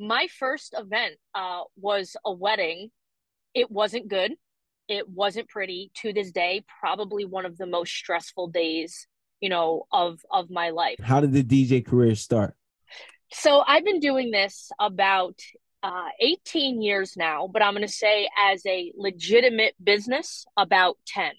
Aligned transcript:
my 0.00 0.28
first 0.38 0.74
event 0.76 1.16
uh, 1.34 1.60
was 1.76 2.16
a 2.24 2.32
wedding. 2.32 2.90
It 3.54 3.70
wasn't 3.70 4.08
good. 4.08 4.32
It 4.88 5.08
wasn't 5.08 5.48
pretty. 5.48 5.92
To 5.96 6.12
this 6.12 6.32
day, 6.32 6.64
probably 6.80 7.24
one 7.24 7.44
of 7.44 7.58
the 7.58 7.66
most 7.66 7.92
stressful 7.92 8.48
days, 8.48 9.06
you 9.40 9.50
know, 9.50 9.86
of 9.92 10.20
of 10.32 10.50
my 10.50 10.70
life. 10.70 10.98
How 11.00 11.20
did 11.20 11.32
the 11.32 11.44
DJ 11.44 11.86
career 11.86 12.14
start? 12.14 12.56
So 13.32 13.62
I've 13.64 13.84
been 13.84 14.00
doing 14.00 14.32
this 14.32 14.72
about 14.80 15.38
uh, 15.82 16.08
18 16.18 16.82
years 16.82 17.16
now, 17.16 17.48
but 17.52 17.62
I'm 17.62 17.74
going 17.74 17.86
to 17.86 17.92
say 17.92 18.28
as 18.38 18.64
a 18.66 18.92
legitimate 18.96 19.74
business, 19.82 20.44
about 20.56 20.96
10. 21.06 21.32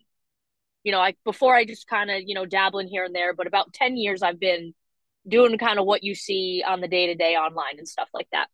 You 0.84 0.94
know, 0.94 1.00
I 1.00 1.16
before 1.26 1.56
I 1.56 1.66
just 1.66 1.88
kind 1.88 2.10
of 2.12 2.22
you 2.26 2.36
know 2.36 2.46
dabbling 2.46 2.88
here 2.88 3.04
and 3.04 3.16
there, 3.16 3.34
but 3.34 3.48
about 3.48 3.74
10 3.74 3.98
years 3.98 4.22
I've 4.22 4.40
been 4.40 4.74
doing 5.28 5.58
kind 5.58 5.80
of 5.80 5.86
what 5.86 6.04
you 6.04 6.16
see 6.16 6.64
on 6.66 6.82
the 6.82 6.88
day 6.88 7.08
to 7.08 7.16
day 7.16 7.36
online 7.36 7.78
and 7.78 7.88
stuff 7.88 8.10
like 8.14 8.28
that. 8.32 8.48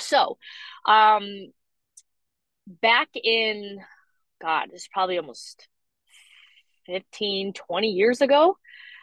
So, 0.00 0.38
um, 0.86 1.52
back 2.66 3.08
in, 3.14 3.78
God, 4.40 4.68
it's 4.72 4.88
probably 4.88 5.18
almost 5.18 5.68
15, 6.86 7.52
20 7.52 7.88
years 7.88 8.20
ago, 8.20 8.56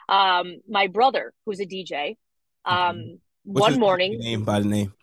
um, 0.10 0.58
my 0.70 0.88
brother, 0.88 1.34
who's 1.46 1.60
a 1.60 1.66
DJ, 1.66 2.18
um, 2.66 3.20
one 3.44 3.80
morning. 3.80 4.18
Name 4.20 4.44
by 4.44 4.60
the 4.60 4.68
name. 4.68 4.94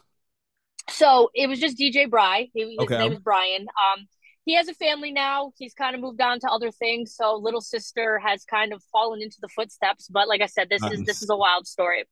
So 0.91 1.30
it 1.34 1.48
was 1.48 1.60
just 1.60 1.78
DJ 1.78 2.10
Bry. 2.10 2.48
His 2.55 2.69
Okay. 2.78 2.98
name 2.98 3.12
is 3.12 3.20
Brian. 3.20 3.62
Um, 3.62 4.06
he 4.45 4.55
has 4.55 4.69
a 4.69 4.74
family 4.74 5.12
now. 5.12 5.52
He's 5.59 5.74
kind 5.74 5.95
of 5.95 6.01
moved 6.01 6.20
on 6.20 6.41
to 6.41 6.48
other 6.48 6.70
things. 6.70 7.14
So 7.14 7.37
little 7.37 7.60
sister 7.60 8.19
has 8.19 8.45
kind 8.45 8.73
of 8.73 8.83
fallen 8.92 9.23
into 9.23 9.38
the 9.41 9.48
footsteps. 9.48 10.09
But 10.09 10.28
like 10.28 10.42
I 10.42 10.46
said, 10.46 10.69
this 10.69 10.83
is 10.83 11.05
this 11.05 11.23
is 11.23 11.30
a 11.30 11.37
wild 11.37 11.66
story. 11.66 12.05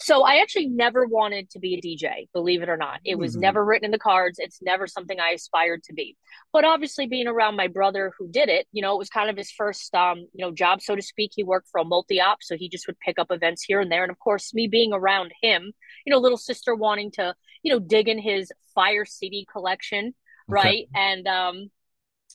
So 0.00 0.24
I 0.24 0.40
actually 0.42 0.66
never 0.66 1.06
wanted 1.06 1.48
to 1.50 1.60
be 1.60 1.74
a 1.74 1.80
DJ, 1.80 2.26
believe 2.32 2.60
it 2.62 2.68
or 2.68 2.76
not. 2.76 2.98
It 3.04 3.18
was 3.18 3.36
Mhm. 3.36 3.40
never 3.40 3.64
written 3.64 3.84
in 3.84 3.92
the 3.92 3.98
cards. 4.00 4.40
It's 4.40 4.60
never 4.60 4.88
something 4.88 5.20
I 5.20 5.30
aspired 5.30 5.84
to 5.84 5.92
be. 5.92 6.16
But 6.52 6.64
obviously 6.64 7.06
being 7.06 7.28
around 7.28 7.54
my 7.54 7.68
brother 7.68 8.12
who 8.18 8.26
did 8.28 8.48
it, 8.48 8.66
you 8.72 8.82
know, 8.82 8.94
it 8.94 8.98
was 8.98 9.08
kind 9.10 9.30
of 9.30 9.36
his 9.36 9.52
first 9.52 9.94
um, 9.94 10.18
you 10.18 10.44
know, 10.44 10.50
job, 10.50 10.82
so 10.82 10.96
to 10.96 11.02
speak. 11.02 11.30
He 11.36 11.44
worked 11.44 11.68
for 11.68 11.78
a 11.80 11.84
multi-op, 11.84 12.42
so 12.42 12.56
he 12.56 12.68
just 12.68 12.88
would 12.88 12.98
pick 12.98 13.18
up 13.18 13.30
events 13.30 13.62
here 13.62 13.78
and 13.80 13.92
there. 13.92 14.02
And 14.02 14.10
of 14.10 14.18
course, 14.18 14.52
me 14.52 14.66
being 14.66 14.92
around 14.92 15.32
him, 15.40 15.72
you 16.04 16.10
know, 16.10 16.18
little 16.18 16.38
sister 16.38 16.74
wanting 16.74 17.12
to, 17.12 17.34
you 17.62 17.72
know, 17.72 17.78
dig 17.78 18.08
in 18.08 18.18
his 18.18 18.50
fire 18.74 19.04
CD 19.04 19.46
collection, 19.52 20.14
right? 20.52 20.88
And 20.94 21.26
um, 21.26 21.70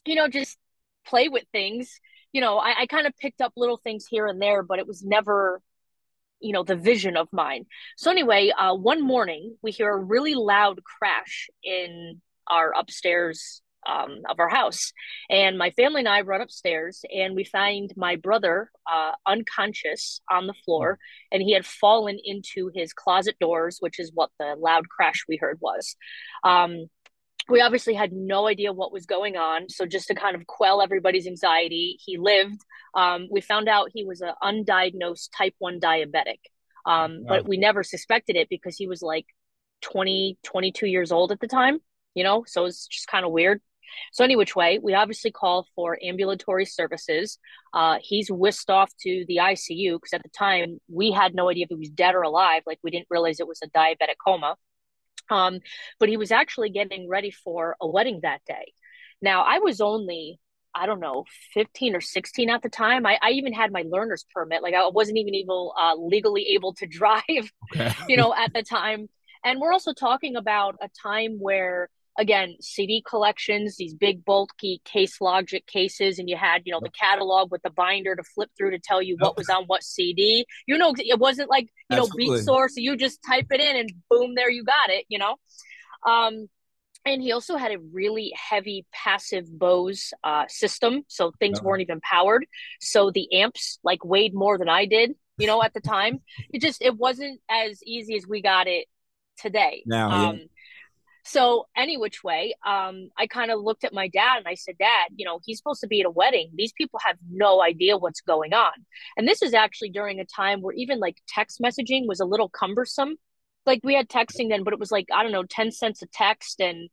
you 0.06 0.14
know, 0.14 0.28
just 0.28 0.56
play 1.06 1.28
with 1.28 1.44
things. 1.52 2.00
You 2.32 2.40
know, 2.40 2.58
I, 2.58 2.80
I 2.80 2.86
kind 2.86 3.06
of 3.06 3.16
picked 3.16 3.40
up 3.40 3.52
little 3.56 3.80
things 3.82 4.06
here 4.08 4.26
and 4.26 4.40
there, 4.40 4.62
but 4.62 4.78
it 4.78 4.86
was 4.86 5.02
never 5.02 5.62
you 6.40 6.52
know 6.52 6.62
the 6.62 6.76
vision 6.76 7.16
of 7.16 7.28
mine 7.32 7.64
so 7.96 8.10
anyway 8.10 8.50
uh 8.56 8.74
one 8.74 9.02
morning 9.02 9.56
we 9.62 9.70
hear 9.70 9.90
a 9.90 9.98
really 9.98 10.34
loud 10.34 10.80
crash 10.84 11.48
in 11.64 12.20
our 12.48 12.72
upstairs 12.78 13.60
um 13.88 14.20
of 14.28 14.38
our 14.38 14.48
house 14.48 14.92
and 15.30 15.58
my 15.58 15.70
family 15.70 16.00
and 16.00 16.08
i 16.08 16.20
run 16.20 16.40
upstairs 16.40 17.04
and 17.12 17.34
we 17.34 17.44
find 17.44 17.92
my 17.96 18.16
brother 18.16 18.70
uh 18.90 19.12
unconscious 19.26 20.20
on 20.30 20.46
the 20.46 20.54
floor 20.64 20.98
and 21.32 21.42
he 21.42 21.52
had 21.52 21.66
fallen 21.66 22.18
into 22.24 22.70
his 22.74 22.92
closet 22.92 23.36
doors 23.40 23.78
which 23.80 23.98
is 23.98 24.10
what 24.14 24.30
the 24.38 24.54
loud 24.58 24.88
crash 24.88 25.24
we 25.28 25.36
heard 25.36 25.58
was 25.60 25.96
um 26.44 26.86
we 27.48 27.60
obviously 27.60 27.94
had 27.94 28.12
no 28.12 28.46
idea 28.46 28.72
what 28.72 28.92
was 28.92 29.06
going 29.06 29.36
on. 29.36 29.68
So 29.68 29.86
just 29.86 30.08
to 30.08 30.14
kind 30.14 30.36
of 30.36 30.46
quell 30.46 30.82
everybody's 30.82 31.26
anxiety, 31.26 31.98
he 32.04 32.18
lived. 32.18 32.60
Um, 32.94 33.28
we 33.30 33.40
found 33.40 33.68
out 33.68 33.90
he 33.94 34.04
was 34.04 34.20
an 34.20 34.32
undiagnosed 34.42 35.30
type 35.36 35.54
1 35.58 35.80
diabetic. 35.80 36.40
Um, 36.86 37.22
Wow. 37.22 37.28
but 37.28 37.48
we 37.48 37.56
never 37.56 37.82
suspected 37.82 38.36
it 38.36 38.48
because 38.48 38.76
he 38.76 38.86
was 38.86 39.02
like 39.02 39.26
20, 39.82 40.38
22 40.44 40.86
years 40.86 41.12
old 41.12 41.32
at 41.32 41.40
the 41.40 41.46
time, 41.48 41.78
you 42.14 42.24
know? 42.24 42.44
So 42.46 42.64
it's 42.66 42.86
just 42.86 43.08
kind 43.08 43.24
of 43.24 43.32
weird. 43.32 43.60
So 44.12 44.22
any 44.24 44.36
which 44.36 44.54
way, 44.54 44.78
we 44.78 44.94
obviously 44.94 45.30
call 45.30 45.66
for 45.74 45.98
ambulatory 46.02 46.66
services. 46.66 47.38
Uh, 47.72 47.96
he's 48.02 48.30
whisked 48.30 48.68
off 48.70 48.92
to 49.00 49.24
the 49.26 49.38
ICU 49.38 49.96
because 49.96 50.12
at 50.12 50.22
the 50.22 50.28
time 50.28 50.78
we 50.92 51.10
had 51.10 51.34
no 51.34 51.48
idea 51.48 51.64
if 51.64 51.70
he 51.70 51.74
was 51.74 51.88
dead 51.90 52.14
or 52.14 52.22
alive. 52.22 52.62
Like 52.66 52.78
we 52.82 52.90
didn't 52.90 53.06
realize 53.10 53.40
it 53.40 53.48
was 53.48 53.60
a 53.62 53.68
diabetic 53.70 54.16
coma. 54.22 54.56
Um, 55.30 55.60
but 55.98 56.08
he 56.08 56.16
was 56.16 56.32
actually 56.32 56.70
getting 56.70 57.08
ready 57.08 57.30
for 57.30 57.76
a 57.80 57.86
wedding 57.88 58.20
that 58.22 58.40
day. 58.46 58.72
Now, 59.20 59.42
I 59.42 59.58
was 59.58 59.80
only, 59.80 60.38
I 60.74 60.86
don't 60.86 61.00
know, 61.00 61.24
15 61.54 61.94
or 61.96 62.00
16 62.00 62.50
at 62.50 62.62
the 62.62 62.68
time. 62.68 63.06
I, 63.06 63.18
I 63.22 63.30
even 63.30 63.52
had 63.52 63.72
my 63.72 63.84
learner's 63.86 64.24
permit. 64.34 64.62
Like, 64.62 64.74
I 64.74 64.88
wasn't 64.88 65.18
even 65.18 65.34
able, 65.34 65.74
uh, 65.80 65.94
legally 65.96 66.48
able 66.54 66.74
to 66.74 66.86
drive, 66.90 67.52
Okay. 67.74 67.92
you 68.08 68.16
know, 68.16 68.34
at 68.34 68.52
the 68.54 68.62
time. 68.62 69.08
And 69.44 69.60
we're 69.60 69.72
also 69.72 69.92
talking 69.92 70.36
about 70.36 70.76
a 70.82 70.88
time 71.02 71.38
where, 71.40 71.88
again, 72.18 72.56
CD 72.60 73.02
collections, 73.08 73.76
these 73.76 73.94
big, 73.94 74.24
bulky 74.24 74.82
case 74.84 75.20
logic 75.20 75.66
cases, 75.66 76.18
and 76.18 76.28
you 76.28 76.36
had, 76.36 76.62
you 76.64 76.72
know, 76.72 76.80
the 76.82 76.90
catalog 76.90 77.50
with 77.52 77.62
the 77.62 77.70
binder 77.70 78.16
to 78.16 78.22
flip 78.22 78.50
through 78.58 78.72
to 78.72 78.78
tell 78.78 79.00
you 79.00 79.16
what 79.18 79.36
was 79.36 79.48
on 79.48 79.64
what 79.66 79.84
CD. 79.84 80.44
You 80.66 80.76
know, 80.76 80.92
it 80.98 81.18
wasn't 81.18 81.48
like, 81.48 81.68
you 81.88 81.96
know, 81.96 82.02
Absolutely. 82.02 82.36
Beat 82.36 82.44
source 82.44 82.76
you 82.76 82.96
just 82.96 83.20
type 83.26 83.46
it 83.50 83.60
in 83.60 83.76
and 83.76 83.92
boom, 84.10 84.34
there 84.34 84.50
you 84.50 84.64
got 84.64 84.90
it, 84.90 85.06
you 85.08 85.18
know? 85.18 85.36
Um, 86.06 86.48
and 87.04 87.22
he 87.22 87.32
also 87.32 87.56
had 87.56 87.72
a 87.72 87.78
really 87.92 88.34
heavy 88.34 88.84
passive 88.92 89.46
Bose 89.48 90.12
uh, 90.24 90.44
system, 90.48 91.04
so 91.06 91.32
things 91.38 91.62
weren't 91.62 91.82
even 91.82 92.00
powered. 92.00 92.44
So 92.80 93.10
the 93.10 93.32
amps 93.32 93.78
like 93.84 94.04
weighed 94.04 94.34
more 94.34 94.58
than 94.58 94.68
I 94.68 94.84
did, 94.84 95.12
you 95.38 95.46
know, 95.46 95.62
at 95.62 95.72
the 95.72 95.80
time. 95.80 96.20
It 96.52 96.60
just 96.60 96.82
it 96.82 96.96
wasn't 96.96 97.40
as 97.48 97.80
easy 97.84 98.16
as 98.16 98.26
we 98.26 98.42
got 98.42 98.66
it 98.66 98.86
today. 99.38 99.84
Now, 99.86 100.32
yeah. 100.32 100.38
So 101.28 101.66
any 101.76 101.96
which 101.98 102.24
way, 102.24 102.54
um, 102.66 103.10
I 103.18 103.26
kind 103.26 103.50
of 103.50 103.60
looked 103.60 103.84
at 103.84 103.92
my 103.92 104.08
dad 104.08 104.38
and 104.38 104.48
I 104.48 104.54
said, 104.54 104.78
Dad, 104.78 105.10
you 105.14 105.26
know, 105.26 105.40
he's 105.44 105.58
supposed 105.58 105.82
to 105.82 105.86
be 105.86 106.00
at 106.00 106.06
a 106.06 106.10
wedding. 106.10 106.50
These 106.54 106.72
people 106.72 106.98
have 107.04 107.16
no 107.30 107.62
idea 107.62 107.98
what's 107.98 108.22
going 108.22 108.54
on. 108.54 108.72
And 109.16 109.28
this 109.28 109.42
is 109.42 109.52
actually 109.52 109.90
during 109.90 110.20
a 110.20 110.24
time 110.24 110.62
where 110.62 110.74
even 110.74 110.98
like 111.00 111.18
text 111.28 111.60
messaging 111.60 112.06
was 112.06 112.20
a 112.20 112.24
little 112.24 112.48
cumbersome. 112.48 113.16
Like 113.66 113.80
we 113.84 113.94
had 113.94 114.08
texting 114.08 114.48
then, 114.48 114.64
but 114.64 114.72
it 114.72 114.80
was 114.80 114.90
like, 114.90 115.06
I 115.12 115.22
don't 115.22 115.32
know, 115.32 115.44
10 115.44 115.70
cents 115.70 116.00
a 116.02 116.06
text 116.06 116.60
and 116.60 116.88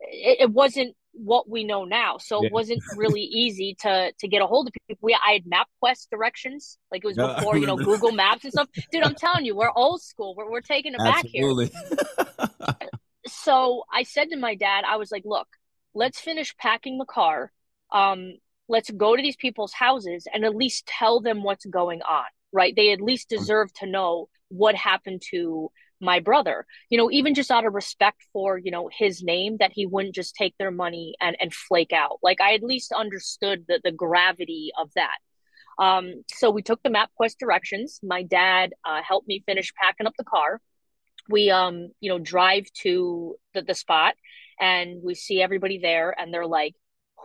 it, 0.00 0.38
it 0.40 0.50
wasn't 0.50 0.96
what 1.12 1.48
we 1.48 1.64
know 1.64 1.84
now. 1.84 2.18
So 2.18 2.42
Yeah. 2.42 2.48
it 2.48 2.52
wasn't 2.52 2.82
really 2.96 3.22
easy 3.22 3.76
to 3.80 4.12
to 4.12 4.28
get 4.28 4.42
a 4.42 4.46
hold 4.46 4.66
of 4.66 4.74
people. 4.88 4.98
We 5.00 5.14
I 5.14 5.34
had 5.34 5.44
MapQuest 5.44 6.08
directions, 6.10 6.78
like 6.90 7.04
it 7.04 7.06
was 7.06 7.16
before, 7.16 7.56
you 7.56 7.66
know. 7.66 7.76
Google 7.86 8.12
Maps 8.12 8.44
and 8.44 8.52
stuff. 8.52 8.68
Dude, 8.90 9.02
I'm 9.02 9.14
telling 9.14 9.44
you, 9.44 9.56
we're 9.56 9.70
old 9.74 10.02
school. 10.02 10.34
We're 10.36 10.50
we're 10.50 10.60
taking 10.60 10.94
it 10.94 10.98
back 10.98 11.24
here 11.24 11.48
Absolutely. 11.48 11.70
so 13.26 13.84
I 13.92 14.02
said 14.02 14.30
to 14.30 14.36
my 14.36 14.54
dad, 14.54 14.84
I 14.86 14.96
was 14.96 15.10
like, 15.10 15.22
look, 15.24 15.48
let's 15.94 16.20
finish 16.20 16.56
packing 16.56 16.98
the 16.98 17.04
car. 17.04 17.52
Um, 17.92 18.34
let's 18.68 18.90
go 18.90 19.16
to 19.16 19.22
these 19.22 19.36
people's 19.36 19.72
houses 19.72 20.26
and 20.32 20.44
at 20.44 20.54
least 20.54 20.86
tell 20.86 21.20
them 21.20 21.42
what's 21.42 21.66
going 21.66 22.02
on, 22.02 22.24
right? 22.52 22.74
They 22.74 22.92
at 22.92 23.00
least 23.00 23.28
deserve 23.28 23.72
to 23.74 23.86
know 23.86 24.28
what 24.48 24.74
happened 24.74 25.22
to 25.30 25.70
my 26.00 26.20
brother, 26.20 26.66
you 26.90 26.98
know, 26.98 27.10
even 27.10 27.34
just 27.34 27.50
out 27.50 27.64
of 27.64 27.72
respect 27.72 28.22
for, 28.32 28.58
you 28.58 28.70
know, 28.70 28.90
his 28.92 29.22
name, 29.22 29.56
that 29.60 29.72
he 29.72 29.86
wouldn't 29.86 30.14
just 30.14 30.34
take 30.34 30.54
their 30.58 30.70
money 30.70 31.14
and, 31.20 31.36
and 31.40 31.54
flake 31.54 31.92
out. 31.92 32.18
Like 32.22 32.40
I 32.40 32.54
at 32.54 32.62
least 32.62 32.92
understood 32.92 33.64
the, 33.66 33.80
the 33.82 33.92
gravity 33.92 34.72
of 34.78 34.90
that. 34.94 35.16
Um, 35.78 36.24
so 36.30 36.50
we 36.50 36.62
took 36.62 36.82
the 36.82 36.90
MapQuest 36.90 37.36
directions. 37.38 38.00
My 38.02 38.22
dad 38.22 38.74
uh, 38.84 39.00
helped 39.06 39.28
me 39.28 39.42
finish 39.46 39.72
packing 39.74 40.06
up 40.06 40.14
the 40.18 40.24
car 40.24 40.60
we 41.28 41.50
um 41.50 41.88
you 42.00 42.10
know 42.10 42.18
drive 42.18 42.70
to 42.72 43.36
the, 43.54 43.62
the 43.62 43.74
spot 43.74 44.14
and 44.60 45.02
we 45.02 45.14
see 45.14 45.42
everybody 45.42 45.78
there 45.78 46.14
and 46.18 46.32
they're 46.32 46.46
like 46.46 46.74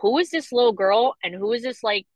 who 0.00 0.18
is 0.18 0.30
this 0.30 0.52
little 0.52 0.72
girl 0.72 1.14
and 1.22 1.34
who 1.34 1.52
is 1.52 1.62
this 1.62 1.82
like 1.82 2.06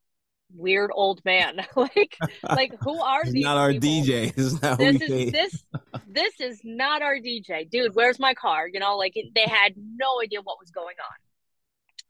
weird 0.54 0.90
old 0.94 1.24
man 1.24 1.60
like 1.76 2.16
like 2.48 2.72
who 2.80 3.00
are 3.00 3.24
these 3.24 3.44
not 3.44 3.56
our 3.56 3.72
people? 3.72 3.88
DJ. 3.88 4.32
It's 4.36 4.62
not 4.62 4.78
this 4.78 5.02
is 5.02 5.32
this 5.32 5.64
this 6.08 6.40
is 6.40 6.60
not 6.62 7.02
our 7.02 7.16
dj 7.16 7.68
dude 7.68 7.94
where's 7.94 8.18
my 8.18 8.32
car 8.34 8.68
you 8.68 8.78
know 8.78 8.96
like 8.96 9.14
they 9.34 9.44
had 9.46 9.74
no 9.76 10.22
idea 10.22 10.40
what 10.42 10.58
was 10.60 10.70
going 10.70 10.96
on 11.00 11.16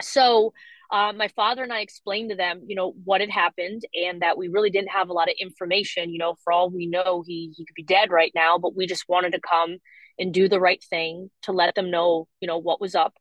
so 0.03 0.53
uh, 0.91 1.13
my 1.13 1.29
father 1.29 1.63
and 1.63 1.73
I 1.73 1.81
explained 1.81 2.31
to 2.31 2.37
them, 2.37 2.63
you 2.67 2.77
know, 2.77 2.95
what 3.05 3.21
had 3.21 3.31
happened 3.31 3.83
and 3.95 4.23
that 4.23 4.39
we 4.39 4.49
really 4.49 4.71
didn't 4.71 4.91
have 4.91 5.09
a 5.09 5.13
lot 5.13 5.29
of 5.29 5.35
information. 5.41 6.13
You 6.13 6.19
know, 6.19 6.37
for 6.45 6.53
all 6.53 6.71
we 6.71 6.87
know, 6.87 7.23
he 7.27 7.53
he 7.57 7.65
could 7.65 7.75
be 7.75 7.83
dead 7.83 8.11
right 8.11 8.33
now, 8.35 8.59
but 8.59 8.77
we 8.77 8.87
just 8.87 9.09
wanted 9.09 9.33
to 9.33 9.41
come 9.41 9.77
and 10.19 10.33
do 10.33 10.49
the 10.49 10.61
right 10.61 10.83
thing 10.89 11.31
to 11.43 11.53
let 11.53 11.75
them 11.75 11.91
know, 11.91 12.29
you 12.41 12.49
know, 12.49 12.59
what 12.59 12.81
was 12.81 12.95
up. 12.95 13.15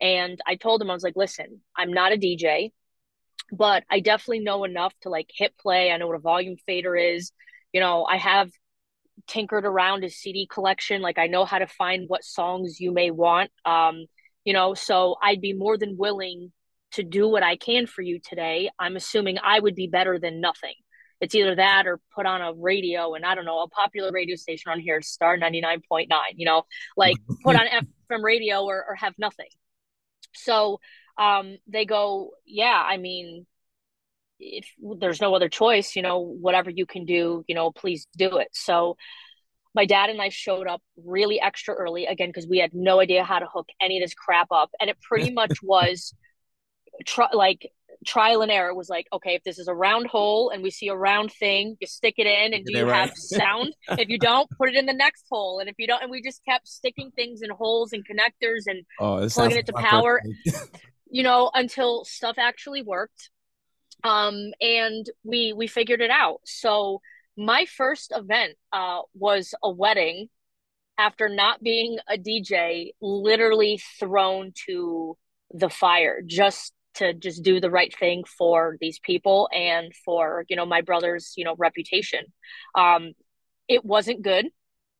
And 0.00 0.38
I 0.46 0.56
told 0.56 0.82
him, 0.82 0.90
I 0.90 0.94
was 0.94 1.04
like, 1.04 1.16
listen, 1.16 1.60
I'm 1.76 1.92
not 1.92 2.12
a 2.12 2.16
DJ, 2.16 2.72
but 3.50 3.84
I 3.90 4.00
definitely 4.00 4.40
know 4.40 4.64
enough 4.64 4.92
to 5.02 5.08
like 5.08 5.30
hit 5.34 5.56
play. 5.58 5.90
I 5.90 5.96
know 5.96 6.08
what 6.08 6.16
a 6.16 6.20
volume 6.20 6.56
fader 6.66 6.96
is. 6.96 7.32
You 7.72 7.80
know, 7.80 8.04
I 8.04 8.16
have 8.16 8.50
tinkered 9.26 9.64
around 9.64 10.02
his 10.02 10.16
CD 10.16 10.46
collection. 10.50 11.00
Like 11.02 11.18
I 11.18 11.26
know 11.26 11.44
how 11.44 11.58
to 11.58 11.66
find 11.66 12.04
what 12.08 12.24
songs 12.24 12.80
you 12.80 12.92
may 12.92 13.10
want. 13.10 13.50
Um, 13.64 14.06
you 14.44 14.52
know, 14.52 14.74
so 14.74 15.16
I'd 15.22 15.40
be 15.40 15.52
more 15.52 15.78
than 15.78 15.96
willing 15.96 16.52
to 16.92 17.02
do 17.02 17.28
what 17.28 17.42
I 17.42 17.56
can 17.56 17.86
for 17.86 18.02
you 18.02 18.20
today. 18.20 18.70
I'm 18.78 18.96
assuming 18.96 19.38
I 19.42 19.58
would 19.58 19.74
be 19.74 19.86
better 19.86 20.18
than 20.18 20.40
nothing. 20.40 20.74
it's 21.20 21.34
either 21.36 21.54
that 21.54 21.86
or 21.86 22.00
put 22.14 22.26
on 22.26 22.42
a 22.42 22.52
radio 22.52 23.14
and 23.14 23.24
I 23.24 23.34
don't 23.36 23.44
know, 23.44 23.62
a 23.62 23.68
popular 23.68 24.10
radio 24.10 24.34
station 24.36 24.72
on 24.72 24.80
here, 24.80 25.00
Star 25.00 25.38
99.9, 25.38 26.08
you 26.34 26.46
know, 26.46 26.64
like 26.96 27.16
put 27.44 27.54
on 27.54 27.66
FM 28.10 28.22
radio 28.22 28.64
or, 28.64 28.84
or 28.88 28.94
have 28.96 29.14
nothing. 29.18 29.48
So 30.34 30.80
um, 31.16 31.58
they 31.68 31.84
go, 31.84 32.32
yeah, 32.44 32.82
I 32.84 32.96
mean, 32.96 33.46
if 34.40 34.66
there's 34.98 35.20
no 35.20 35.34
other 35.34 35.48
choice, 35.48 35.94
you 35.94 36.02
know, 36.02 36.18
whatever 36.18 36.70
you 36.70 36.86
can 36.86 37.04
do, 37.04 37.44
you 37.46 37.54
know, 37.54 37.70
please 37.70 38.08
do 38.16 38.38
it. 38.38 38.48
So 38.52 38.96
my 39.74 39.86
dad 39.86 40.10
and 40.10 40.20
I 40.20 40.28
showed 40.28 40.66
up 40.66 40.82
really 41.02 41.40
extra 41.40 41.74
early 41.74 42.06
again 42.06 42.28
because 42.28 42.46
we 42.46 42.58
had 42.58 42.74
no 42.74 43.00
idea 43.00 43.24
how 43.24 43.38
to 43.38 43.46
hook 43.46 43.68
any 43.80 43.98
of 43.98 44.04
this 44.04 44.14
crap 44.14 44.48
up, 44.50 44.70
and 44.80 44.90
it 44.90 45.00
pretty 45.00 45.30
much 45.34 45.62
was 45.62 46.14
try, 47.06 47.28
like 47.32 47.70
trial 48.06 48.42
and 48.42 48.50
error. 48.50 48.74
Was 48.74 48.88
like, 48.88 49.06
okay, 49.12 49.34
if 49.34 49.42
this 49.44 49.58
is 49.58 49.68
a 49.68 49.74
round 49.74 50.06
hole 50.06 50.50
and 50.50 50.62
we 50.62 50.70
see 50.70 50.88
a 50.88 50.96
round 50.96 51.32
thing, 51.32 51.76
you 51.80 51.86
stick 51.86 52.14
it 52.18 52.26
in, 52.26 52.52
and 52.52 52.64
do 52.64 52.76
you 52.76 52.86
right. 52.86 53.08
have 53.08 53.12
sound? 53.16 53.74
if 53.90 54.08
you 54.08 54.18
don't, 54.18 54.48
put 54.58 54.68
it 54.68 54.74
in 54.74 54.86
the 54.86 54.92
next 54.92 55.24
hole, 55.30 55.58
and 55.60 55.68
if 55.68 55.76
you 55.78 55.86
don't, 55.86 56.02
and 56.02 56.10
we 56.10 56.22
just 56.22 56.44
kept 56.44 56.68
sticking 56.68 57.10
things 57.12 57.42
in 57.42 57.50
holes 57.50 57.92
and 57.92 58.04
connectors 58.06 58.62
and 58.66 58.84
oh, 59.00 59.26
plugging 59.28 59.58
it 59.58 59.66
to 59.66 59.72
power, 59.72 60.20
you 61.10 61.22
know, 61.22 61.50
until 61.54 62.04
stuff 62.04 62.36
actually 62.38 62.82
worked. 62.82 63.30
Um, 64.04 64.52
and 64.60 65.06
we 65.22 65.52
we 65.52 65.68
figured 65.68 66.00
it 66.00 66.10
out. 66.10 66.40
So 66.44 67.00
my 67.36 67.66
first 67.66 68.12
event 68.14 68.54
uh, 68.72 69.00
was 69.14 69.54
a 69.62 69.70
wedding 69.70 70.28
after 70.98 71.28
not 71.28 71.62
being 71.62 71.98
a 72.08 72.18
DJ, 72.18 72.92
literally 73.00 73.80
thrown 73.98 74.52
to 74.66 75.16
the 75.52 75.68
fire 75.68 76.22
just 76.24 76.72
to 76.94 77.14
just 77.14 77.42
do 77.42 77.60
the 77.60 77.70
right 77.70 77.94
thing 77.98 78.24
for 78.24 78.76
these 78.80 78.98
people 78.98 79.48
and 79.54 79.92
for 80.04 80.44
you 80.48 80.56
know 80.56 80.66
my 80.66 80.82
brother's 80.82 81.32
you 81.36 81.44
know 81.44 81.54
reputation. 81.56 82.24
Um 82.74 83.12
it 83.68 83.84
wasn't 83.84 84.22
good. 84.22 84.46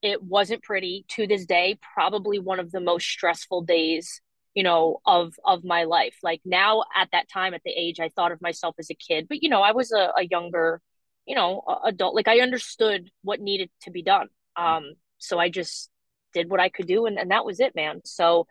It 0.02 0.22
wasn't 0.22 0.62
pretty. 0.62 1.04
To 1.10 1.26
this 1.26 1.46
day 1.46 1.78
probably 1.94 2.38
one 2.38 2.60
of 2.60 2.72
the 2.72 2.80
most 2.80 3.06
stressful 3.06 3.62
days 3.62 4.20
you 4.54 4.62
know 4.62 5.00
of 5.06 5.34
of 5.44 5.64
my 5.64 5.84
life. 5.84 6.16
Like 6.22 6.40
now 6.44 6.82
at 6.96 7.10
that 7.12 7.28
time 7.28 7.54
at 7.54 7.62
the 7.64 7.72
age 7.72 8.00
i 8.00 8.08
thought 8.08 8.32
of 8.32 8.42
myself 8.42 8.74
as 8.78 8.90
a 8.90 8.94
kid 8.94 9.26
but 9.28 9.42
you 9.42 9.48
know 9.48 9.62
i 9.62 9.72
was 9.72 9.92
a, 9.92 10.12
a 10.18 10.24
younger 10.30 10.80
you 11.26 11.34
know, 11.34 11.62
adult. 11.84 12.14
Like 12.14 12.28
I 12.28 12.40
understood 12.40 13.10
what 13.22 13.40
needed 13.40 13.70
to 13.82 13.90
be 13.90 14.02
done. 14.02 14.28
Um, 14.56 14.92
so 15.18 15.38
I 15.38 15.48
just 15.48 15.90
did 16.34 16.50
what 16.50 16.60
I 16.60 16.68
could 16.68 16.86
do, 16.86 17.06
and, 17.06 17.18
and 17.18 17.30
that 17.30 17.44
was 17.44 17.60
it, 17.60 17.74
man. 17.74 18.00
So 18.04 18.46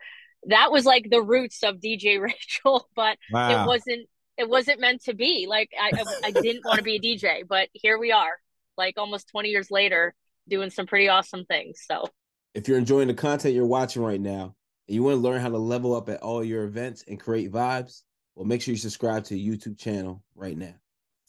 that 0.46 0.72
was 0.72 0.84
like 0.84 1.08
the 1.10 1.22
roots 1.22 1.62
of 1.62 1.76
DJ 1.76 2.20
Rachel, 2.20 2.88
but 2.94 3.18
wow. 3.30 3.62
it 3.62 3.66
wasn't 3.66 4.08
it 4.38 4.48
wasn't 4.48 4.80
meant 4.80 5.04
to 5.04 5.14
be. 5.14 5.46
Like 5.48 5.70
I 5.80 5.90
I, 5.94 6.28
I 6.28 6.30
didn't 6.30 6.64
want 6.64 6.78
to 6.78 6.84
be 6.84 6.96
a 6.96 7.00
DJ, 7.00 7.46
but 7.46 7.68
here 7.72 7.98
we 7.98 8.12
are, 8.12 8.32
like 8.76 8.94
almost 8.98 9.28
twenty 9.28 9.50
years 9.50 9.70
later, 9.70 10.14
doing 10.48 10.70
some 10.70 10.86
pretty 10.86 11.08
awesome 11.08 11.44
things. 11.44 11.84
So 11.86 12.06
if 12.54 12.68
you're 12.68 12.78
enjoying 12.78 13.08
the 13.08 13.14
content 13.14 13.54
you're 13.54 13.66
watching 13.66 14.02
right 14.02 14.20
now, 14.20 14.54
and 14.88 14.94
you 14.94 15.02
want 15.02 15.16
to 15.16 15.20
learn 15.20 15.40
how 15.40 15.48
to 15.48 15.58
level 15.58 15.94
up 15.94 16.08
at 16.08 16.20
all 16.22 16.42
your 16.42 16.64
events 16.64 17.04
and 17.06 17.20
create 17.20 17.52
vibes, 17.52 18.02
well, 18.34 18.46
make 18.46 18.62
sure 18.62 18.72
you 18.72 18.78
subscribe 18.78 19.24
to 19.24 19.34
the 19.34 19.48
YouTube 19.48 19.78
channel 19.78 20.22
right 20.34 20.56
now. 20.56 20.74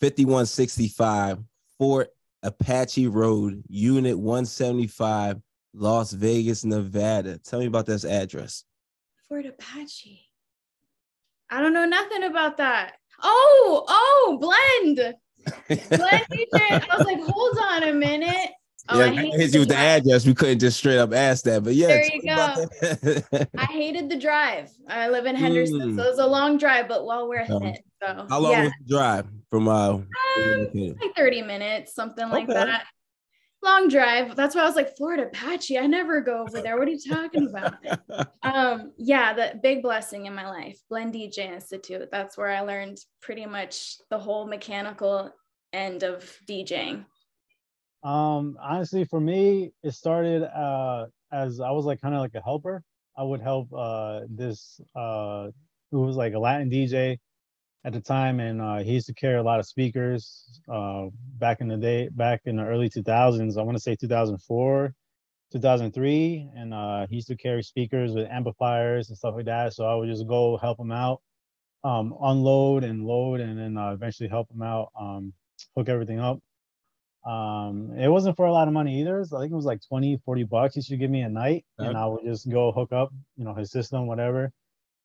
5165 0.04 1.40
Fort 1.80 2.10
Apache 2.44 3.08
Road, 3.08 3.64
Unit 3.70 4.20
175, 4.20 5.42
Las 5.74 6.12
Vegas, 6.12 6.66
Nevada. 6.66 7.38
Tell 7.38 7.62
me 7.62 7.68
about 7.68 7.86
this 7.86 8.04
address. 8.04 8.66
Fort 9.30 9.46
Apache. 9.46 10.20
I 11.50 11.62
don't 11.62 11.74
know 11.74 11.86
nothing 11.86 12.24
about 12.24 12.58
that. 12.58 12.96
Oh, 13.22 13.86
oh, 13.88 14.38
blend. 14.42 15.16
blend 15.68 16.26
I 16.52 16.96
was 16.98 17.06
like, 17.06 17.22
hold 17.22 17.58
on 17.60 17.84
a 17.84 17.94
minute. 17.94 18.52
Oh, 18.90 19.00
yeah, 19.00 19.06
I, 19.06 19.38
hit 19.38 19.54
you 19.54 19.62
with 19.62 19.70
the 19.70 19.78
address. 19.78 20.26
We 20.26 20.34
couldn't 20.34 20.60
just 20.60 20.78
straight 20.78 20.98
up 20.98 21.14
ask 21.14 21.46
that, 21.46 21.64
but 21.64 21.74
yeah. 21.74 21.88
There 21.88 22.06
you 22.14 22.22
go. 22.22 23.48
I 23.58 23.66
hated 23.66 24.10
the 24.10 24.18
drive. 24.18 24.72
I 24.90 25.08
live 25.08 25.26
in 25.26 25.38
Henderson, 25.38 25.80
mm. 25.80 25.96
so 25.96 26.04
it 26.04 26.10
was 26.10 26.20
a 26.20 26.28
long 26.28 26.58
drive, 26.58 26.90
but 26.90 27.06
well 27.06 27.30
worth 27.30 27.50
um, 27.50 27.64
it. 27.64 27.80
So 28.02 28.26
how 28.30 28.40
long 28.40 28.52
yeah. 28.52 28.64
was 28.64 28.74
the 28.86 28.94
drive 28.94 29.28
from 29.50 29.70
uh 29.70 29.94
um, 29.94 30.08
like 30.74 31.16
30 31.16 31.44
minutes, 31.44 31.96
something 31.96 32.28
like 32.30 32.50
okay. 32.50 32.54
that. 32.54 32.86
Long 33.64 33.88
drive. 33.88 34.36
That's 34.36 34.56
why 34.56 34.64
I 34.64 34.66
was 34.66 34.76
like, 34.76 34.98
Florida 34.98 35.28
Apache. 35.28 35.80
I 35.80 35.88
never 35.88 36.20
go 36.20 36.42
over 36.42 36.62
there. 36.62 36.78
What 36.78 36.86
are 36.90 36.92
you 36.92 37.00
talking 37.00 37.48
about? 37.48 37.76
um, 38.44 38.92
yeah, 38.98 39.32
the 39.32 39.58
big 39.64 39.82
blessing 39.82 40.26
in 40.26 40.36
my 40.36 40.50
life, 40.50 40.78
Blend 40.90 41.14
DJ 41.14 41.50
Institute. 41.54 42.10
That's 42.12 42.38
where 42.38 42.50
I 42.50 42.60
learned 42.60 42.98
pretty 43.22 43.46
much 43.46 43.96
the 44.10 44.18
whole 44.18 44.46
mechanical 44.46 45.32
end 45.72 46.04
of 46.04 46.38
DJing. 46.50 47.06
Um, 48.04 48.58
honestly, 48.62 49.06
for 49.06 49.20
me, 49.20 49.72
it 49.82 49.92
started 49.92 50.44
uh, 50.44 51.08
as 51.32 51.60
I 51.62 51.72
was 51.72 51.86
like 51.86 52.02
kind 52.02 52.14
of 52.14 52.22
like 52.22 52.36
a 52.36 52.42
helper. 52.42 52.84
I 53.18 53.24
would 53.24 53.42
help 53.42 53.72
uh, 53.74 54.22
this 54.30 54.82
uh, 54.96 55.50
who 55.92 56.02
was 56.02 56.18
like 56.18 56.34
a 56.34 56.40
Latin 56.40 56.70
DJ 56.70 57.18
at 57.86 57.94
the 57.94 58.02
time, 58.02 58.40
and 58.40 58.62
uh, 58.62 58.78
he 58.78 58.94
used 58.94 59.08
to 59.08 59.14
carry 59.14 59.38
a 59.38 59.44
lot 59.44 59.60
of 59.60 59.66
speakers 59.66 60.60
uh, 60.72 61.08
back 61.38 61.62
in 61.62 61.68
the 61.68 61.78
day, 61.78 62.10
back 62.12 62.42
in 62.46 62.58
the 62.58 62.66
early 62.66 62.90
2000s. 62.90 63.58
I 63.58 63.62
want 63.62 63.78
to 63.78 63.82
say 63.82 63.96
2004, 63.96 64.94
2003, 65.52 66.50
and 66.56 66.74
uh, 66.74 67.08
he 67.10 67.16
used 67.16 67.28
to 67.28 67.38
carry 67.38 67.64
speakers 67.64 68.14
with 68.14 68.28
amplifiers 68.30 69.10
and 69.10 69.18
stuff 69.18 69.36
like 69.36 69.46
that. 69.46 69.74
So 69.74 69.86
I 69.86 69.96
would 69.96 70.10
just 70.10 70.28
go 70.28 70.58
help 70.58 70.80
him 70.80 70.92
out, 70.92 71.22
um, 71.84 72.16
unload 72.22 72.84
and 72.84 73.06
load, 73.06 73.40
and 73.40 73.58
then 73.58 73.78
uh, 73.78 73.92
eventually 73.92 74.30
help 74.30 74.50
him 74.52 74.62
out, 74.62 74.90
um, 75.00 75.34
hook 75.76 75.88
everything 75.90 76.20
up. 76.20 76.40
Um, 77.26 77.94
it 77.98 78.10
wasn't 78.10 78.36
for 78.36 78.46
a 78.46 78.52
lot 78.52 78.68
of 78.68 78.74
money 78.74 79.00
either. 79.00 79.24
So 79.24 79.38
I 79.38 79.42
think 79.42 79.54
it 79.54 79.56
was 79.56 79.66
like 79.66 79.80
20, 79.88 80.22
40 80.26 80.44
bucks 80.44 80.76
he 80.76 80.82
should 80.82 81.00
give 81.00 81.12
me 81.12 81.22
a 81.22 81.30
night 81.30 81.66
okay. 81.80 81.88
and 81.88 81.98
I 81.98 82.06
would 82.06 82.24
just 82.26 82.50
go 82.50 82.72
hook 82.72 82.92
up, 82.92 83.14
you 83.38 83.46
know, 83.46 83.54
his 83.54 83.72
system, 83.72 84.08
whatever. 84.08 84.52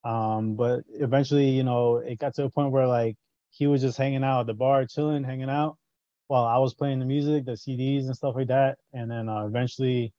Um, 0.05 0.55
but 0.55 0.81
eventually, 0.95 1.49
you 1.51 1.63
know, 1.63 1.97
it 1.97 2.19
got 2.19 2.35
to 2.35 2.45
a 2.45 2.51
point 2.51 2.73
where 2.73 2.87
like 2.87 3.17
he 3.51 3.67
was 3.67 3.81
just 3.81 3.99
hanging 3.99 4.25
out 4.25 4.41
at 4.41 4.47
the 4.47 4.55
bar, 4.55 4.85
chilling, 4.87 5.25
hanging 5.25 5.51
out 5.51 5.77
while 6.27 6.45
I 6.45 6.59
was 6.59 6.75
playing 6.75 6.99
the 6.99 7.07
music, 7.07 7.45
the 7.45 7.53
CDs 7.53 8.07
and 8.07 8.17
stuff 8.17 8.35
like 8.37 8.49
that. 8.49 8.79
And 8.93 9.11
then 9.11 9.29
uh, 9.29 9.47
eventually, 9.47 10.13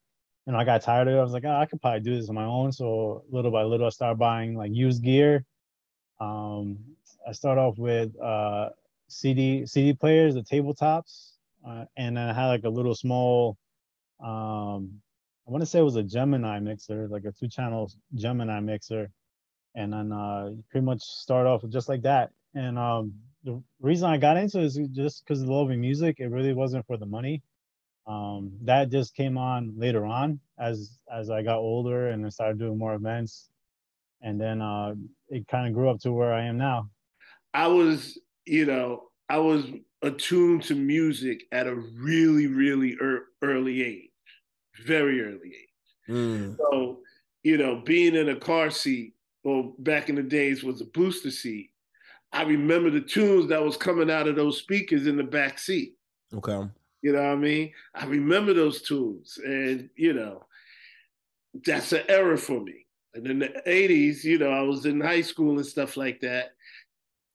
you 0.46 0.54
know, 0.54 0.58
I 0.58 0.64
got 0.64 0.82
tired 0.82 1.08
of 1.08 1.14
it. 1.14 1.18
I 1.18 1.24
was 1.24 1.34
like, 1.34 1.46
oh, 1.46 1.56
I 1.56 1.66
could 1.66 1.82
probably 1.82 2.00
do 2.02 2.16
this 2.16 2.30
on 2.30 2.36
my 2.36 2.46
own. 2.46 2.72
So 2.72 3.24
little 3.30 3.52
by 3.52 3.64
little, 3.64 3.88
I 3.88 3.90
started 3.90 4.20
buying 4.20 4.56
like 4.56 4.72
used 4.74 5.04
gear. 5.04 5.46
Um, 6.20 6.80
I 7.28 7.34
start 7.34 7.58
off 7.58 7.78
with 7.78 8.20
uh, 8.20 8.70
CD 9.08 9.66
CD 9.66 9.94
players, 9.94 10.34
the 10.34 10.42
tabletops, 10.42 11.34
uh, 11.68 11.86
and 11.98 12.18
I 12.18 12.34
had 12.34 12.48
like 12.48 12.64
a 12.64 12.70
little 12.70 12.96
small, 12.96 13.58
um, 14.24 15.02
I 15.48 15.52
want 15.52 15.62
to 15.62 15.66
say 15.66 15.80
it 15.80 15.84
was 15.84 15.96
a 15.96 16.04
Gemini 16.04 16.60
mixer, 16.60 17.08
like 17.10 17.26
a 17.26 17.32
two 17.32 17.48
channel 17.48 17.92
Gemini 18.16 18.60
mixer. 18.60 19.10
And 19.76 19.94
then 19.94 20.12
uh, 20.12 20.52
pretty 20.72 20.86
much 20.86 21.02
start 21.02 21.46
off 21.48 21.64
just 21.70 21.90
like 21.90 22.02
that. 22.02 22.32
And 22.56 22.78
um, 22.78 23.14
the 23.44 23.62
reason 23.80 24.10
I 24.10 24.18
got 24.18 24.38
into 24.38 24.60
it 24.60 24.66
is 24.66 24.80
just 24.92 25.24
because 25.24 25.42
of 25.42 25.50
loving 25.50 25.80
music. 25.80 26.18
It 26.20 26.28
really 26.28 26.54
wasn't 26.54 26.86
for 26.88 26.98
the 26.98 27.06
money. 27.06 27.42
Um, 28.08 28.52
that 28.64 28.90
just 28.90 29.16
came 29.16 29.38
on 29.38 29.74
later 29.78 30.06
on 30.06 30.40
as 30.60 30.98
as 31.14 31.30
I 31.30 31.44
got 31.44 31.60
older 31.60 32.10
and 32.10 32.26
I 32.26 32.30
started 32.30 32.58
doing 32.58 32.78
more 32.78 32.96
events. 32.96 33.50
And 34.22 34.42
then 34.42 34.62
uh, 34.62 34.96
it 35.30 35.48
kind 35.48 35.68
of 35.68 35.74
grew 35.74 35.90
up 35.90 36.00
to 36.00 36.12
where 36.12 36.34
I 36.34 36.46
am 36.46 36.58
now. 36.58 36.90
I 37.54 37.68
was, 37.68 38.18
you 38.46 38.66
know, 38.66 39.10
I 39.30 39.38
was 39.38 39.64
attuned 40.02 40.64
to 40.64 40.76
music 40.76 41.44
at 41.52 41.68
a 41.68 41.76
really, 41.76 42.48
really 42.48 42.98
er- 43.02 43.28
early 43.42 43.84
age, 43.84 44.10
very 44.86 45.22
early 45.22 45.50
age. 45.50 46.10
Mm. 46.10 46.58
So, 46.58 47.00
you 47.44 47.58
know, 47.58 47.82
being 47.86 48.16
in 48.16 48.30
a 48.30 48.36
car 48.36 48.70
seat, 48.70 49.14
or 49.44 49.74
back 49.80 50.10
in 50.10 50.16
the 50.16 50.24
days 50.24 50.64
was 50.64 50.82
a 50.82 50.86
booster 50.86 51.32
seat. 51.32 51.72
I 52.32 52.44
remember 52.44 52.90
the 52.90 53.02
tunes 53.02 53.48
that 53.50 53.64
was 53.64 53.78
coming 53.78 54.12
out 54.12 54.28
of 54.28 54.36
those 54.36 54.58
speakers 54.58 55.08
in 55.08 55.18
the 55.18 55.24
back 55.24 55.58
seat. 55.58 55.96
Okay. 56.34 56.68
You 57.02 57.14
know 57.14 57.22
what 57.22 57.32
I 57.32 57.36
mean? 57.36 57.72
I 57.96 58.06
remember 58.06 58.54
those 58.54 58.82
tunes, 58.82 59.40
and 59.44 59.90
you 59.96 60.14
know, 60.14 60.44
that's 61.66 61.94
an 61.94 62.04
era 62.10 62.38
for 62.38 62.60
me. 62.60 62.86
And 63.14 63.26
in 63.26 63.40
the 63.40 63.64
'80s, 63.66 64.26
you 64.26 64.38
know, 64.38 64.52
I 64.52 64.62
was 64.62 64.86
in 64.86 65.00
high 65.00 65.22
school 65.22 65.58
and 65.58 65.66
stuff 65.66 65.96
like 65.96 66.20
that 66.22 66.52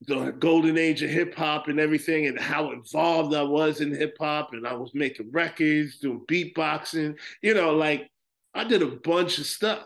the 0.03 0.33
golden 0.33 0.77
age 0.77 1.03
of 1.03 1.11
hip 1.11 1.35
hop 1.35 1.69
and 1.69 1.81
everything, 1.81 2.27
and 2.27 2.39
how 2.39 2.73
involved 2.73 3.35
I 3.35 3.43
was 3.43 3.81
in 3.81 3.95
hip 3.95 4.17
hop, 4.21 4.53
and 4.53 4.67
I 4.67 4.75
was 4.75 4.95
making 4.95 5.31
records, 5.31 5.99
doing 5.99 6.25
beatboxing. 6.27 7.17
You 7.43 7.55
know, 7.55 7.75
like 7.75 8.11
I 8.55 8.65
did 8.65 8.83
a 8.83 8.87
bunch 8.87 9.39
of 9.39 9.47
stuff. 9.47 9.85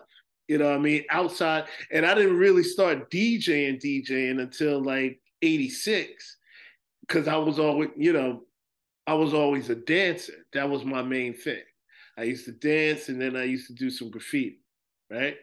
You 0.49 0.59
know, 0.59 0.75
I 0.75 0.79
mean, 0.79 1.05
outside, 1.11 1.67
and 1.93 2.07
I 2.07 2.15
didn't 2.15 2.39
really 2.39 2.63
start 2.63 3.11
DJing 3.11 3.81
DJing 3.81 4.41
until 4.41 4.83
like 4.83 5.21
'86, 5.43 6.37
because 7.03 7.29
I 7.29 7.37
was 7.37 7.59
always, 7.59 7.91
you 7.97 8.13
know, 8.13 8.45
I 9.07 9.15
was 9.15 9.35
always 9.35 9.71
a 9.71 9.75
dancer. 9.75 10.47
That 10.55 10.69
was 10.69 10.85
my 10.85 11.03
main 11.03 11.35
thing. 11.35 11.63
I 12.17 12.25
used 12.25 12.47
to 12.47 12.53
dance, 12.53 13.09
and 13.11 13.21
then 13.21 13.37
I 13.37 13.45
used 13.45 13.69
to 13.69 13.75
do 13.75 13.91
some 13.91 14.11
graffiti, 14.11 14.61
right? 15.11 15.37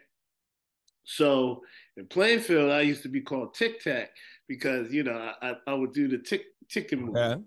So 1.05 1.62
in 1.97 2.07
Plainfield, 2.07 2.71
I 2.71 2.81
used 2.81 3.03
to 3.03 3.09
be 3.09 3.21
called 3.21 3.53
Tic 3.53 3.81
Tac 3.81 4.09
because 4.47 4.91
you 4.91 5.03
know 5.03 5.31
I, 5.41 5.53
I 5.67 5.74
would 5.74 5.93
do 5.93 6.07
the 6.07 6.17
tick 6.17 6.43
ticking 6.69 7.05
move. 7.05 7.43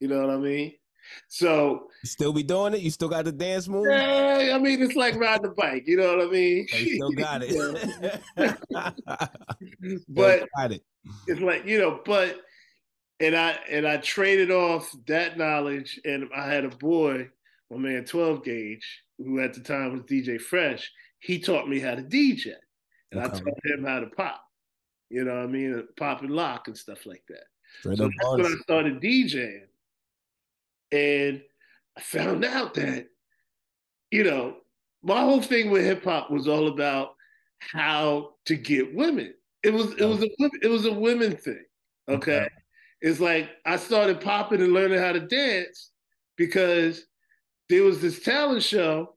You 0.00 0.08
know 0.08 0.26
what 0.26 0.34
I 0.34 0.38
mean? 0.38 0.74
So 1.28 1.88
you 2.02 2.08
still 2.08 2.32
be 2.32 2.42
doing 2.42 2.74
it? 2.74 2.80
You 2.80 2.90
still 2.90 3.08
got 3.08 3.24
the 3.24 3.32
dance 3.32 3.68
move? 3.68 3.86
Yeah, 3.88 4.52
I 4.54 4.58
mean, 4.58 4.82
it's 4.82 4.96
like 4.96 5.16
riding 5.16 5.46
a 5.46 5.50
bike. 5.50 5.84
You 5.86 5.96
know 5.96 6.16
what 6.16 6.26
I 6.26 6.30
mean? 6.30 6.66
Still 6.68 7.12
got 7.12 7.42
it. 7.44 8.20
but 10.08 10.48
got 10.56 10.72
it. 10.72 10.82
it's 11.26 11.40
like 11.40 11.66
you 11.66 11.78
know, 11.78 12.00
but 12.04 12.40
and 13.20 13.36
I 13.36 13.58
and 13.70 13.86
I 13.86 13.98
traded 13.98 14.50
off 14.50 14.90
that 15.06 15.38
knowledge, 15.38 16.00
and 16.04 16.28
I 16.34 16.46
had 16.48 16.64
a 16.64 16.76
boy, 16.76 17.28
my 17.70 17.76
man, 17.76 18.04
twelve 18.04 18.44
gauge, 18.44 19.02
who 19.18 19.40
at 19.40 19.54
the 19.54 19.60
time 19.60 19.92
was 19.92 20.02
DJ 20.02 20.40
Fresh. 20.40 20.90
He 21.20 21.38
taught 21.38 21.68
me 21.68 21.80
how 21.80 21.94
to 21.94 22.02
DJ, 22.02 22.52
and 23.12 23.20
okay. 23.20 23.34
I 23.34 23.38
taught 23.38 23.64
him 23.64 23.84
how 23.84 24.00
to 24.00 24.06
pop. 24.06 24.42
You 25.10 25.24
know 25.24 25.36
what 25.36 25.44
I 25.44 25.46
mean? 25.46 25.86
Pop 25.96 26.22
and 26.22 26.30
lock 26.30 26.68
and 26.68 26.76
stuff 26.76 27.06
like 27.06 27.22
that. 27.28 27.44
Straight 27.80 27.98
so 27.98 28.04
that's 28.04 28.42
when 28.42 28.46
I 28.46 28.56
started 28.62 29.00
DJing. 29.00 29.62
And 30.92 31.42
I 31.96 32.00
found 32.00 32.44
out 32.44 32.74
that, 32.74 33.06
you 34.10 34.24
know, 34.24 34.56
my 35.02 35.20
whole 35.20 35.42
thing 35.42 35.70
with 35.70 35.84
hip 35.84 36.04
hop 36.04 36.30
was 36.30 36.48
all 36.48 36.68
about 36.68 37.14
how 37.58 38.34
to 38.46 38.56
get 38.56 38.94
women. 38.94 39.34
It 39.62 39.72
was 39.72 39.92
it 39.94 40.04
was 40.04 40.22
a 40.22 40.28
it 40.62 40.68
was 40.68 40.86
a 40.86 40.92
women 40.92 41.36
thing. 41.36 41.64
Okay. 42.08 42.36
okay. 42.38 42.48
It's 43.00 43.20
like 43.20 43.50
I 43.64 43.76
started 43.76 44.20
popping 44.20 44.62
and 44.62 44.72
learning 44.72 44.98
how 44.98 45.12
to 45.12 45.20
dance 45.20 45.90
because 46.36 47.04
there 47.68 47.82
was 47.82 48.00
this 48.00 48.22
talent 48.22 48.62
show 48.62 49.15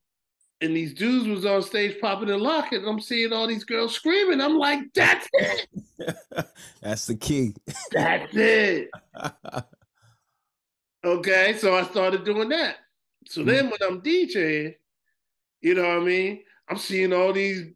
and 0.62 0.75
these 0.75 0.94
dudes 0.94 1.28
was 1.28 1.46
on 1.46 1.62
stage 1.62 2.00
popping 2.01 2.30
and 2.30 2.42
locking. 2.42 2.86
I'm 2.86 3.00
seeing 3.00 3.32
all 3.32 3.48
these 3.48 3.63
girls 3.63 3.94
screaming. 3.96 4.42
I'm 4.42 4.58
like, 4.58 4.80
that's 4.94 5.28
it. 5.34 5.68
that's 6.82 7.08
the 7.08 7.16
key. 7.16 7.56
That's 7.92 8.36
it. 8.36 8.89
okay, 11.06 11.56
so 11.58 11.75
I 11.75 11.84
started 11.84 12.25
doing 12.25 12.50
that. 12.50 12.78
So 13.28 13.44
then 13.44 13.68
mm. 13.68 13.72
when 13.72 13.89
I'm 13.89 14.01
DJing, 14.01 14.75
you 15.62 15.75
know 15.75 15.84
what 15.84 15.98
I 15.98 16.06
mean? 16.06 16.44
I'm 16.68 16.78
seeing 16.78 17.13
all 17.13 17.34
these 17.34 17.68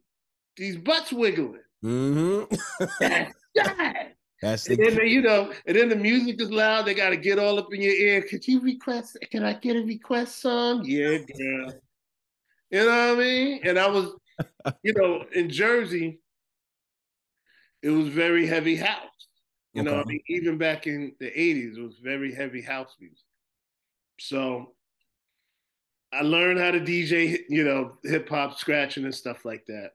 these 0.58 0.78
butts 0.78 1.12
wiggling. 1.12 1.60
Mm-hmm. 1.84 2.56
that's 3.00 3.34
that. 3.56 4.16
That's 4.42 4.66
the 4.66 4.74
and 4.74 4.98
then, 4.98 5.08
you 5.08 5.22
know, 5.22 5.54
and 5.66 5.78
then 5.78 5.88
the 5.88 5.96
music 5.96 6.42
is 6.42 6.52
loud. 6.52 6.86
They 6.86 6.94
got 6.94 7.12
to 7.12 7.18
get 7.18 7.40
all 7.40 7.58
up 7.58 7.74
in 7.74 7.82
your 7.82 7.94
ear. 7.94 8.22
Could 8.22 8.46
you 8.46 8.60
request? 8.60 9.18
Can 9.32 9.46
I 9.46 9.54
get 9.54 9.78
a 9.78 9.84
request 9.84 10.42
song? 10.42 10.84
Yeah, 10.84 11.20
girl. 11.20 11.74
You 12.74 12.80
know 12.80 12.86
what 12.88 13.18
I 13.18 13.22
mean? 13.22 13.60
And 13.66 13.78
I 13.78 13.88
was, 13.88 14.16
you 14.82 14.94
know, 14.98 15.26
in 15.32 15.48
Jersey, 15.48 16.20
it 17.84 17.92
was 17.92 18.08
very 18.08 18.48
heavy 18.48 18.76
house. 18.76 19.28
You 19.74 19.84
okay. 19.84 19.92
know, 19.92 20.02
I 20.02 20.04
mean, 20.06 20.22
even 20.28 20.58
back 20.58 20.88
in 20.88 21.14
the 21.20 21.30
80s, 21.30 21.78
it 21.78 21.84
was 21.84 22.00
very 22.04 22.34
heavy 22.34 22.64
house 22.64 22.96
music. 23.00 23.20
So 24.20 24.74
I 26.12 26.24
learned 26.24 26.60
how 26.60 26.72
to 26.72 26.80
DJ, 26.80 27.42
you 27.48 27.64
know, 27.64 27.94
hip 28.04 28.28
hop 28.28 28.58
scratching 28.58 29.04
and 29.04 29.14
stuff 29.14 29.46
like 29.46 29.68
that. 29.68 29.92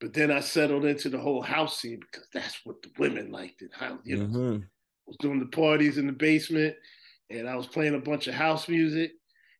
But 0.00 0.14
then 0.14 0.30
I 0.30 0.40
settled 0.40 0.86
into 0.86 1.10
the 1.10 1.18
whole 1.18 1.42
house 1.42 1.78
scene 1.78 2.00
because 2.00 2.26
that's 2.32 2.58
what 2.64 2.80
the 2.80 2.90
women 2.98 3.32
liked. 3.32 3.60
And 3.60 3.70
how, 3.74 3.98
you 4.02 4.16
know, 4.16 4.24
mm-hmm. 4.24 4.62
I 4.62 5.06
was 5.06 5.16
doing 5.20 5.40
the 5.40 5.46
parties 5.46 5.98
in 5.98 6.06
the 6.06 6.12
basement 6.14 6.74
and 7.28 7.46
I 7.46 7.54
was 7.54 7.66
playing 7.66 7.94
a 7.94 8.00
bunch 8.00 8.28
of 8.28 8.34
house 8.34 8.66
music 8.66 9.12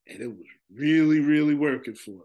and 0.07 0.23
it 0.23 0.29
was 0.29 0.47
really, 0.75 1.21
really 1.21 1.55
working 1.55 1.95
for 1.95 2.13
me. 2.13 2.23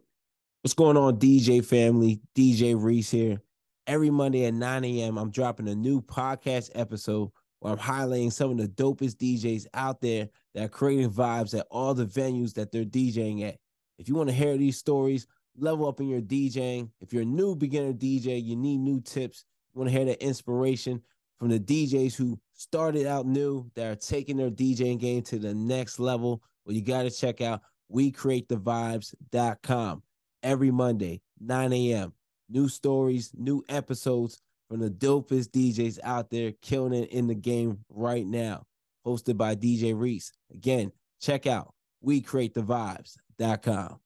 What's 0.61 0.73
going 0.73 0.97
on, 0.97 1.19
DJ 1.19 1.63
family? 1.63 2.19
DJ 2.35 2.75
Reese 2.77 3.09
here. 3.09 3.41
Every 3.87 4.09
Monday 4.09 4.43
at 4.43 4.53
9 4.53 4.83
a.m., 4.83 5.17
I'm 5.17 5.31
dropping 5.31 5.69
a 5.69 5.75
new 5.75 6.01
podcast 6.01 6.71
episode 6.75 7.31
where 7.59 7.71
I'm 7.71 7.79
highlighting 7.79 8.33
some 8.33 8.51
of 8.51 8.57
the 8.57 8.67
dopest 8.67 9.15
DJs 9.15 9.67
out 9.73 10.01
there 10.01 10.27
that 10.53 10.65
are 10.65 10.67
creating 10.67 11.11
vibes 11.11 11.57
at 11.57 11.65
all 11.71 11.93
the 11.93 12.05
venues 12.05 12.53
that 12.55 12.73
they're 12.73 12.83
DJing 12.83 13.47
at. 13.47 13.55
If 13.99 14.09
you 14.09 14.15
want 14.15 14.27
to 14.27 14.35
hear 14.35 14.57
these 14.57 14.77
stories, 14.77 15.27
level 15.57 15.87
up 15.87 16.01
in 16.01 16.09
your 16.09 16.19
DJing. 16.19 16.89
If 16.99 17.13
you're 17.13 17.21
a 17.21 17.25
new 17.25 17.55
beginner 17.55 17.93
DJ, 17.93 18.43
you 18.43 18.57
need 18.57 18.79
new 18.79 18.99
tips. 18.99 19.45
You 19.73 19.79
want 19.79 19.89
to 19.89 19.95
hear 19.95 20.03
the 20.03 20.21
inspiration 20.21 21.01
from 21.39 21.47
the 21.47 21.59
DJs 21.61 22.17
who 22.17 22.37
started 22.51 23.07
out 23.07 23.25
new 23.25 23.71
that 23.75 23.89
are 23.89 23.95
taking 23.95 24.35
their 24.35 24.51
DJing 24.51 24.99
game 24.99 25.21
to 25.21 25.39
the 25.39 25.53
next 25.53 25.99
level. 25.99 26.43
Well, 26.65 26.75
you 26.75 26.81
got 26.81 27.03
to 27.03 27.11
check 27.11 27.39
out 27.39 27.61
WeCreateTheVibes.com 27.93 30.03
every 30.43 30.71
Monday, 30.71 31.21
9 31.39 31.73
a.m. 31.73 32.13
New 32.49 32.67
stories, 32.67 33.31
new 33.37 33.63
episodes 33.69 34.41
from 34.67 34.79
the 34.79 34.89
dopest 34.89 35.49
DJs 35.49 35.99
out 36.03 36.29
there 36.29 36.53
killing 36.61 36.93
it 36.93 37.09
in 37.11 37.27
the 37.27 37.35
game 37.35 37.79
right 37.89 38.25
now. 38.25 38.63
Hosted 39.05 39.37
by 39.37 39.55
DJ 39.55 39.97
Reese. 39.99 40.31
Again, 40.53 40.91
check 41.21 41.47
out 41.47 41.73
WeCreateTheVibes.com. 42.05 43.99